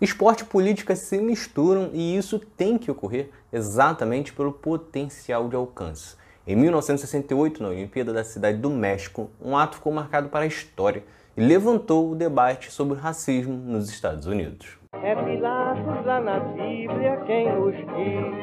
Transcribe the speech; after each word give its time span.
Esporte 0.00 0.44
e 0.44 0.46
política 0.46 0.94
se 0.94 1.18
misturam 1.18 1.90
e 1.92 2.16
isso 2.16 2.38
tem 2.38 2.78
que 2.78 2.88
ocorrer 2.88 3.30
exatamente 3.52 4.32
pelo 4.32 4.52
potencial 4.52 5.48
de 5.48 5.56
alcance. 5.56 6.16
Em 6.46 6.54
1968, 6.54 7.60
na 7.60 7.70
Olimpíada 7.70 8.12
da 8.12 8.22
Cidade 8.22 8.58
do 8.58 8.70
México, 8.70 9.28
um 9.42 9.56
ato 9.56 9.76
ficou 9.76 9.92
marcado 9.92 10.28
para 10.28 10.44
a 10.44 10.46
história 10.46 11.02
e 11.36 11.40
levantou 11.40 12.12
o 12.12 12.14
debate 12.14 12.70
sobre 12.70 12.96
racismo 12.96 13.54
nos 13.54 13.90
Estados 13.90 14.26
Unidos. 14.26 14.78
É 15.02 15.16
Pilatos 15.16 16.06
lá 16.06 16.20
na 16.20 16.38
Bíblia 16.40 17.16
quem 17.26 17.52
nos 17.52 17.74
diz, 17.74 18.38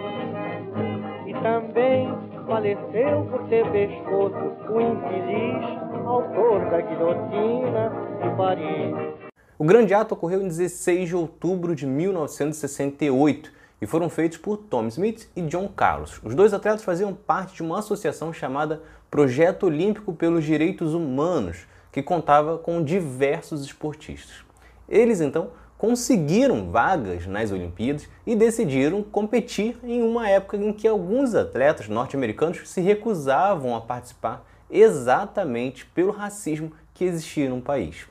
e 1.25 1.33
também 1.41 2.13
faleceu 2.45 3.25
por 3.31 3.47
ter 3.47 3.65
pescoço 3.71 4.35
o 4.69 4.81
infeliz 4.81 5.85
autor 6.05 6.69
da 6.69 6.81
guilhotina 6.81 7.91
de 8.21 8.37
Paris. 8.37 9.24
O 9.57 9.63
grande 9.63 9.93
ato 9.93 10.13
ocorreu 10.13 10.41
em 10.41 10.49
16 10.49 11.07
de 11.07 11.15
outubro 11.15 11.73
de 11.73 11.87
1968 11.87 13.49
e 13.81 13.85
foram 13.85 14.09
feitos 14.09 14.37
por 14.37 14.57
Tom 14.57 14.85
Smith 14.87 15.29
e 15.33 15.41
John 15.43 15.69
Carlos. 15.69 16.19
Os 16.25 16.35
dois 16.35 16.53
atletas 16.53 16.83
faziam 16.83 17.13
parte 17.13 17.55
de 17.55 17.63
uma 17.63 17.79
associação 17.79 18.33
chamada 18.33 18.81
Projeto 19.09 19.67
Olímpico 19.67 20.11
pelos 20.11 20.43
Direitos 20.43 20.93
Humanos, 20.93 21.67
que 21.89 22.03
contava 22.03 22.57
com 22.57 22.83
diversos 22.83 23.63
esportistas. 23.63 24.43
Eles 24.89 25.21
então 25.21 25.51
conseguiram 25.77 26.69
vagas 26.69 27.25
nas 27.25 27.49
Olimpíadas 27.49 28.09
e 28.27 28.35
decidiram 28.35 29.03
competir 29.03 29.77
em 29.85 30.03
uma 30.03 30.27
época 30.27 30.57
em 30.57 30.73
que 30.73 30.85
alguns 30.85 31.33
atletas 31.33 31.87
norte-americanos 31.87 32.69
se 32.69 32.81
recusavam 32.81 33.73
a 33.73 33.79
participar 33.79 34.45
exatamente 34.69 35.85
pelo 35.85 36.11
racismo 36.11 36.73
que 36.93 37.05
existia 37.05 37.49
no 37.49 37.61
país. 37.61 38.05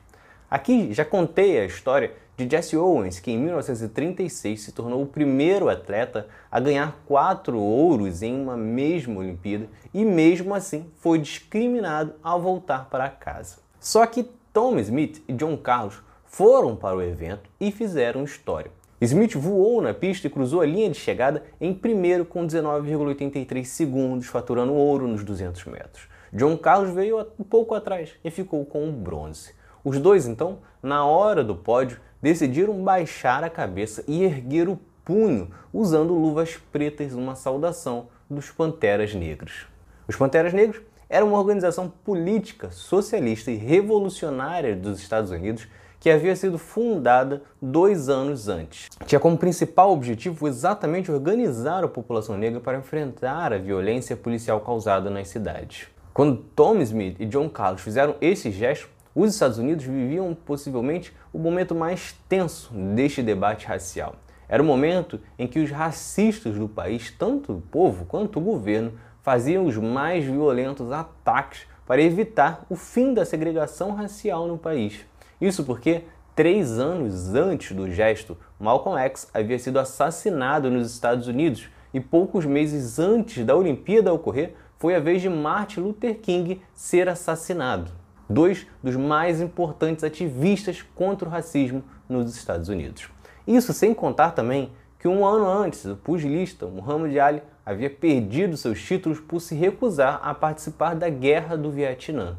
Aqui 0.55 0.93
já 0.93 1.05
contei 1.05 1.59
a 1.59 1.65
história 1.65 2.13
de 2.37 2.49
Jesse 2.49 2.77
Owens, 2.77 3.19
que 3.19 3.33
em 3.33 3.37
1936 3.37 4.61
se 4.61 4.71
tornou 4.71 5.03
o 5.03 5.07
primeiro 5.07 5.69
atleta 5.69 6.29
a 6.49 6.61
ganhar 6.61 7.03
quatro 7.09 7.59
ouros 7.59 8.23
em 8.23 8.41
uma 8.41 8.57
mesma 8.57 9.19
Olimpíada 9.19 9.67
e, 9.93 10.05
mesmo 10.05 10.55
assim, 10.55 10.87
foi 10.95 11.19
discriminado 11.19 12.15
ao 12.23 12.41
voltar 12.41 12.89
para 12.89 13.09
casa. 13.09 13.57
Só 13.81 14.07
que 14.07 14.31
Tom 14.53 14.79
Smith 14.79 15.25
e 15.27 15.33
John 15.33 15.57
Carlos 15.57 16.01
foram 16.25 16.77
para 16.77 16.95
o 16.95 17.03
evento 17.03 17.51
e 17.61 17.73
fizeram 17.73 18.23
história. 18.23 18.71
Smith 19.01 19.35
voou 19.35 19.83
na 19.83 19.93
pista 19.93 20.29
e 20.29 20.31
cruzou 20.31 20.61
a 20.61 20.67
linha 20.67 20.89
de 20.89 21.01
chegada 21.01 21.43
em 21.61 21.75
primeiro 21.75 22.25
com 22.25 22.47
19,83 22.47 23.65
segundos, 23.65 24.29
faturando 24.29 24.73
ouro 24.73 25.09
nos 25.09 25.25
200 25.25 25.65
metros. 25.65 26.09
John 26.33 26.57
Carlos 26.57 26.95
veio 26.95 27.27
um 27.41 27.43
pouco 27.43 27.75
atrás 27.75 28.11
e 28.25 28.31
ficou 28.31 28.65
com 28.65 28.89
o 28.89 28.93
bronze. 28.93 29.53
Os 29.85 29.99
dois, 29.99 30.27
então, 30.27 30.61
na 30.83 31.05
hora 31.05 31.45
do 31.45 31.55
pódio, 31.55 32.01
decidiram 32.23 32.83
baixar 32.83 33.45
a 33.45 33.51
cabeça 33.51 34.03
e 34.09 34.25
erguer 34.25 34.67
o 34.67 34.81
punho, 35.05 35.51
usando 35.71 36.15
luvas 36.15 36.57
pretas 36.73 37.13
numa 37.13 37.35
saudação 37.35 38.07
dos 38.29 38.51
Panteras 38.51 39.15
Negros. 39.15 39.67
Os 40.09 40.17
Panteras 40.17 40.55
Negros 40.55 40.81
eram 41.07 41.29
uma 41.29 41.39
organização 41.39 41.93
política, 42.03 42.71
socialista 42.71 43.51
e 43.51 43.57
revolucionária 43.57 44.75
dos 44.75 44.99
Estados 45.01 45.31
Unidos 45.31 45.69
que 46.01 46.11
havia 46.11 46.35
sido 46.35 46.59
fundada 46.59 47.43
dois 47.61 48.09
anos 48.09 48.49
antes. 48.49 48.89
Tinha 49.07 49.19
como 49.19 49.39
principal 49.39 49.91
objetivo 49.91 50.49
exatamente 50.49 51.13
organizar 51.13 51.85
a 51.85 51.89
população 51.89 52.37
negra 52.39 52.61
para 52.61 52.79
enfrentar 52.79 53.53
a 53.53 53.59
violência 53.59 54.17
policial 54.17 54.61
causada 54.61 55.11
nas 55.11 55.29
cidades. 55.29 55.89
Quando 56.13 56.37
Tom 56.37 56.81
Smith 56.81 57.17
e 57.19 57.27
John 57.27 57.49
Carlos 57.49 57.83
fizeram 57.83 58.17
esse 58.21 58.51
gesto, 58.51 58.94
os 59.15 59.33
Estados 59.33 59.59
Unidos 59.59 59.85
viviam 59.85 60.35
possivelmente 60.35 61.15
o 61.33 61.39
momento 61.39 61.75
mais 61.75 62.17
tenso 62.29 62.73
deste 62.75 63.23
debate 63.23 63.67
racial. 63.67 64.17
Era 64.49 64.63
o 64.63 64.67
momento 64.67 65.21
em 65.39 65.47
que 65.47 65.61
os 65.61 65.71
racistas 65.71 66.59
do 66.59 66.69
país, 66.69 67.13
tanto 67.17 67.53
o 67.53 67.61
povo 67.61 68.05
quanto 68.07 68.39
o 68.39 68.43
governo, 68.43 68.93
faziam 69.23 69.65
os 69.65 69.77
mais 69.77 70.25
violentos 70.25 70.91
ataques 70.91 71.67
para 71.87 72.03
evitar 72.03 72.67
o 72.69 72.75
fim 72.75 73.15
da 73.15 73.25
segregação 73.25 73.95
racial 73.95 74.49
no 74.49 74.59
país. 74.59 75.07
Isso 75.41 75.65
porque, 75.65 76.03
três 76.35 76.79
anos 76.79 77.35
antes 77.35 77.75
do 77.75 77.91
gesto, 77.91 78.37
Malcolm 78.59 78.99
X 79.01 79.29
havia 79.33 79.59
sido 79.59 79.79
assassinado 79.79 80.71
nos 80.71 80.93
Estados 80.93 81.29
Unidos 81.29 81.69
e 81.93 82.01
poucos 82.01 82.45
meses 82.45 82.99
antes 82.99 83.45
da 83.45 83.55
Olimpíada 83.55 84.13
ocorrer, 84.13 84.55
foi 84.77 84.95
a 84.97 85.01
vez 85.01 85.23
de 85.23 85.29
Martin 85.29 85.81
Luther 85.81 86.19
King 86.19 86.61
ser 86.75 87.09
assassinado 87.09 88.04
dois 88.29 88.67
dos 88.83 88.97
mais 88.97 89.41
importantes 89.41 90.05
ativistas 90.05 90.83
contra 90.95 91.29
o 91.29 91.31
racismo 91.31 91.83
nos 92.09 92.35
Estados 92.37 92.69
Unidos. 92.69 93.09
Isso 93.47 93.73
sem 93.73 93.93
contar 93.93 94.33
também 94.33 94.73
que 94.99 95.09
um 95.09 95.27
ano 95.27 95.47
antes, 95.47 95.85
o 95.85 95.97
pugilista 95.97 96.67
Muhammad 96.67 97.15
Ali 97.19 97.43
havia 97.65 97.91
perdido 97.91 98.57
seus 98.57 98.83
títulos 98.83 99.21
por 99.21 99.41
se 99.41 99.55
recusar 99.55 100.21
a 100.23 100.33
participar 100.35 100.95
da 100.95 101.09
Guerra 101.09 101.57
do 101.57 101.71
Vietnã. 101.71 102.37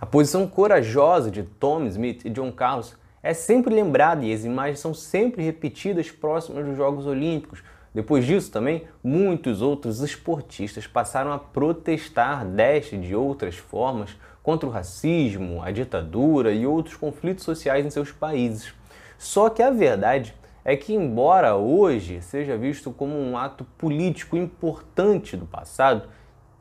A 0.00 0.06
posição 0.06 0.46
corajosa 0.46 1.30
de 1.30 1.42
Tom 1.42 1.84
Smith 1.86 2.24
e 2.24 2.30
John 2.30 2.52
Carlos 2.52 2.96
é 3.22 3.34
sempre 3.34 3.74
lembrada 3.74 4.24
e 4.24 4.32
as 4.32 4.44
imagens 4.44 4.78
são 4.78 4.94
sempre 4.94 5.42
repetidas 5.42 6.10
próximas 6.10 6.64
dos 6.64 6.76
Jogos 6.76 7.06
Olímpicos. 7.06 7.62
Depois 7.96 8.26
disso 8.26 8.52
também, 8.52 8.86
muitos 9.02 9.62
outros 9.62 10.02
esportistas 10.02 10.86
passaram 10.86 11.32
a 11.32 11.38
protestar 11.38 12.44
desta 12.44 12.94
e 12.94 13.00
de 13.00 13.14
outras 13.16 13.56
formas 13.56 14.14
contra 14.42 14.68
o 14.68 14.70
racismo, 14.70 15.62
a 15.62 15.70
ditadura 15.70 16.52
e 16.52 16.66
outros 16.66 16.94
conflitos 16.94 17.42
sociais 17.42 17.86
em 17.86 17.88
seus 17.88 18.12
países. 18.12 18.74
Só 19.16 19.48
que 19.48 19.62
a 19.62 19.70
verdade 19.70 20.34
é 20.62 20.76
que, 20.76 20.92
embora 20.92 21.56
hoje 21.56 22.20
seja 22.20 22.54
visto 22.54 22.90
como 22.90 23.18
um 23.18 23.34
ato 23.34 23.64
político 23.78 24.36
importante 24.36 25.34
do 25.34 25.46
passado, 25.46 26.06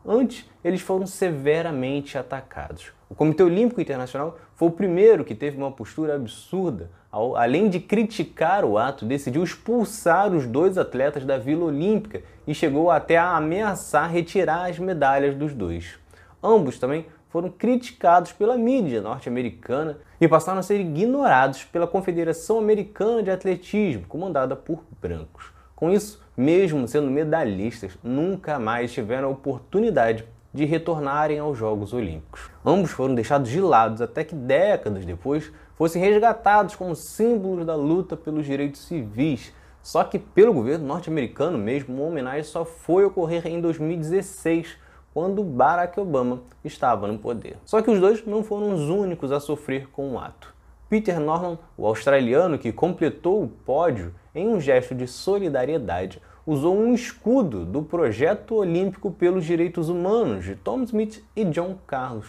antes 0.05 0.49
eles 0.63 0.79
foram 0.79 1.05
severamente 1.05 2.17
atacados. 2.17 2.93
O 3.07 3.13
Comitê 3.13 3.43
Olímpico 3.43 3.79
Internacional 3.79 4.37
foi 4.55 4.67
o 4.67 4.71
primeiro 4.71 5.23
que 5.23 5.35
teve 5.35 5.57
uma 5.57 5.71
postura 5.71 6.15
absurda. 6.15 6.89
Ao, 7.11 7.35
além 7.35 7.69
de 7.69 7.79
criticar 7.79 8.65
o 8.65 8.79
ato, 8.79 9.05
decidiu 9.05 9.43
expulsar 9.43 10.33
os 10.33 10.47
dois 10.47 10.75
atletas 10.75 11.23
da 11.23 11.37
Vila 11.37 11.65
Olímpica 11.65 12.23
e 12.47 12.53
chegou 12.55 12.89
até 12.89 13.15
a 13.15 13.37
ameaçar 13.37 14.09
retirar 14.09 14.69
as 14.69 14.79
medalhas 14.79 15.35
dos 15.35 15.53
dois. 15.53 15.99
Ambos 16.41 16.79
também 16.79 17.05
foram 17.29 17.49
criticados 17.49 18.31
pela 18.31 18.57
mídia 18.57 19.01
norte-americana 19.01 19.97
e 20.19 20.27
passaram 20.27 20.59
a 20.59 20.63
ser 20.63 20.79
ignorados 20.79 21.63
pela 21.63 21.85
Confederação 21.85 22.57
Americana 22.57 23.21
de 23.21 23.29
Atletismo, 23.29 24.07
comandada 24.07 24.55
por 24.55 24.83
brancos. 24.99 25.53
Com 25.75 25.91
isso, 25.91 26.23
mesmo 26.35 26.87
sendo 26.87 27.11
medalhistas, 27.11 27.97
nunca 28.01 28.57
mais 28.57 28.91
tiveram 28.91 29.27
a 29.27 29.31
oportunidade 29.31 30.25
de 30.55 30.63
retornarem 30.63 31.37
aos 31.37 31.57
Jogos 31.57 31.91
Olímpicos. 31.91 32.49
Ambos 32.65 32.91
foram 32.91 33.13
deixados 33.13 33.49
de 33.51 33.59
lado 33.59 34.01
até 34.01 34.23
que 34.23 34.33
décadas 34.33 35.03
depois 35.03 35.51
fossem 35.75 36.01
resgatados 36.01 36.77
como 36.77 36.95
símbolos 36.95 37.65
da 37.65 37.75
luta 37.75 38.15
pelos 38.15 38.45
direitos 38.45 38.87
civis. 38.87 39.51
Só 39.83 40.01
que 40.05 40.17
pelo 40.17 40.53
governo 40.53 40.87
norte-americano 40.87 41.57
mesmo, 41.57 41.93
uma 41.93 42.05
homenagem 42.05 42.45
só 42.45 42.63
foi 42.63 43.03
ocorrer 43.03 43.45
em 43.45 43.59
2016, 43.59 44.77
quando 45.13 45.43
Barack 45.43 45.99
Obama 45.99 46.41
estava 46.63 47.05
no 47.05 47.19
poder. 47.19 47.57
Só 47.65 47.81
que 47.81 47.91
os 47.91 47.99
dois 47.99 48.25
não 48.25 48.41
foram 48.41 48.73
os 48.73 48.89
únicos 48.89 49.33
a 49.33 49.41
sofrer 49.41 49.89
com 49.89 50.13
o 50.13 50.19
ato. 50.19 50.55
Peter 50.89 51.19
Norman, 51.19 51.59
o 51.77 51.85
australiano 51.85 52.57
que 52.57 52.71
completou 52.71 53.43
o 53.43 53.49
pódio 53.49 54.15
em 54.33 54.47
um 54.47 54.61
gesto 54.61 54.95
de 54.95 55.05
solidariedade, 55.05 56.21
usou 56.45 56.77
um 56.77 56.93
escudo 56.93 57.65
do 57.65 57.81
Projeto 57.81 58.55
Olímpico 58.55 59.11
pelos 59.11 59.45
Direitos 59.45 59.89
Humanos 59.89 60.45
de 60.45 60.55
Tom 60.55 60.83
Smith 60.83 61.23
e 61.35 61.43
John 61.45 61.77
Carlos. 61.87 62.27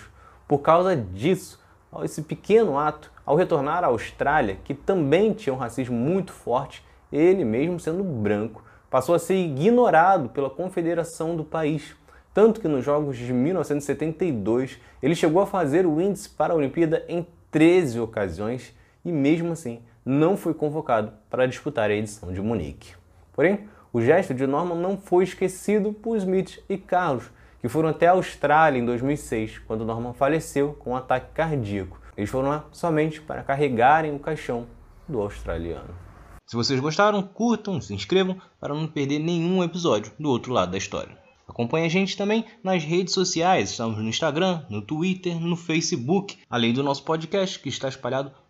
Por 0.48 0.58
causa 0.58 0.96
disso, 0.96 1.60
esse 2.02 2.22
pequeno 2.22 2.78
ato, 2.78 3.12
ao 3.24 3.36
retornar 3.36 3.84
à 3.84 3.88
Austrália, 3.88 4.58
que 4.64 4.74
também 4.74 5.32
tinha 5.32 5.54
um 5.54 5.58
racismo 5.58 5.96
muito 5.96 6.32
forte, 6.32 6.84
ele, 7.12 7.44
mesmo 7.44 7.78
sendo 7.78 8.02
branco, 8.02 8.64
passou 8.90 9.14
a 9.14 9.18
ser 9.18 9.36
ignorado 9.36 10.28
pela 10.28 10.50
confederação 10.50 11.36
do 11.36 11.44
país 11.44 11.94
tanto 12.36 12.60
que 12.60 12.68
nos 12.68 12.84
Jogos 12.84 13.16
de 13.16 13.32
1972 13.32 14.78
ele 15.02 15.14
chegou 15.14 15.40
a 15.40 15.46
fazer 15.46 15.86
o 15.86 15.98
índice 15.98 16.28
para 16.28 16.52
a 16.52 16.56
Olimpíada 16.56 17.02
em 17.08 17.26
13 17.50 17.98
ocasiões 17.98 18.74
e 19.02 19.10
mesmo 19.10 19.52
assim 19.52 19.80
não 20.04 20.36
foi 20.36 20.52
convocado 20.52 21.14
para 21.30 21.46
disputar 21.46 21.88
a 21.88 21.94
edição 21.94 22.34
de 22.34 22.42
Munique. 22.42 22.92
Porém, 23.32 23.60
o 23.96 24.00
gesto 24.02 24.34
de 24.34 24.46
Norman 24.46 24.74
não 24.74 24.98
foi 24.98 25.24
esquecido 25.24 25.90
por 25.90 26.18
Smith 26.18 26.62
e 26.68 26.76
Carlos, 26.76 27.30
que 27.62 27.66
foram 27.66 27.88
até 27.88 28.06
a 28.06 28.10
Austrália 28.10 28.78
em 28.78 28.84
2006, 28.84 29.60
quando 29.60 29.86
Norman 29.86 30.12
faleceu 30.12 30.74
com 30.74 30.90
um 30.90 30.96
ataque 30.96 31.32
cardíaco. 31.32 31.98
Eles 32.14 32.28
foram 32.28 32.50
lá 32.50 32.66
somente 32.70 33.22
para 33.22 33.42
carregarem 33.42 34.14
o 34.14 34.18
caixão 34.18 34.66
do 35.08 35.18
australiano. 35.18 35.94
Se 36.44 36.54
vocês 36.54 36.78
gostaram, 36.78 37.22
curtam, 37.22 37.80
se 37.80 37.94
inscrevam 37.94 38.36
para 38.60 38.74
não 38.74 38.86
perder 38.86 39.18
nenhum 39.18 39.64
episódio 39.64 40.12
do 40.20 40.28
outro 40.28 40.52
lado 40.52 40.72
da 40.72 40.76
história. 40.76 41.16
Acompanhe 41.48 41.86
a 41.86 41.90
gente 41.90 42.18
também 42.18 42.44
nas 42.62 42.84
redes 42.84 43.14
sociais, 43.14 43.70
estamos 43.70 43.96
no 43.96 44.06
Instagram, 44.06 44.60
no 44.68 44.82
Twitter, 44.82 45.40
no 45.40 45.56
Facebook, 45.56 46.36
além 46.50 46.74
do 46.74 46.82
nosso 46.82 47.02
podcast 47.02 47.58
que 47.58 47.70
está 47.70 47.88
espalhado 47.88 48.30